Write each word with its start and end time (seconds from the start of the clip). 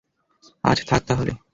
আজ 0.63 0.77
থাক 0.89 1.01
তাহলে! 1.07 1.31